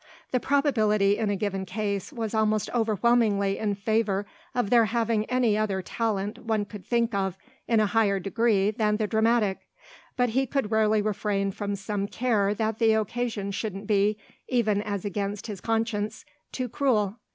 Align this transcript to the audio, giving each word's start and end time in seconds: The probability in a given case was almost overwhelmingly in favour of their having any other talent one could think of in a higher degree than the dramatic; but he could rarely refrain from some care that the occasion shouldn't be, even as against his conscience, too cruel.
The 0.31 0.39
probability 0.39 1.19
in 1.19 1.29
a 1.29 1.35
given 1.35 1.63
case 1.63 2.11
was 2.11 2.33
almost 2.33 2.71
overwhelmingly 2.73 3.59
in 3.59 3.75
favour 3.75 4.25
of 4.55 4.71
their 4.71 4.85
having 4.85 5.25
any 5.25 5.55
other 5.55 5.83
talent 5.83 6.39
one 6.39 6.65
could 6.65 6.83
think 6.83 7.13
of 7.13 7.37
in 7.67 7.79
a 7.79 7.85
higher 7.85 8.19
degree 8.19 8.71
than 8.71 8.97
the 8.97 9.05
dramatic; 9.05 9.59
but 10.17 10.29
he 10.29 10.47
could 10.47 10.71
rarely 10.71 11.03
refrain 11.03 11.51
from 11.51 11.75
some 11.75 12.07
care 12.07 12.55
that 12.55 12.79
the 12.79 12.93
occasion 12.93 13.51
shouldn't 13.51 13.85
be, 13.85 14.17
even 14.47 14.81
as 14.81 15.05
against 15.05 15.45
his 15.45 15.61
conscience, 15.61 16.25
too 16.51 16.67
cruel. 16.67 17.17